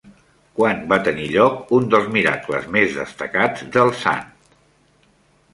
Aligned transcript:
Quan 0.59 0.79
va 0.93 0.97
tenir 1.07 1.27
lloc 1.33 1.73
un 1.79 1.85
dels 1.93 2.09
miracles 2.17 2.67
més 2.77 2.97
destacats 3.03 3.69
del 3.77 3.97
sant? 4.07 4.29